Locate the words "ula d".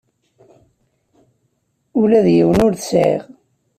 2.01-2.27